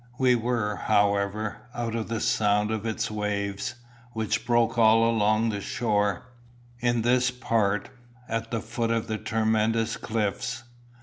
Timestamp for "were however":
0.33-1.57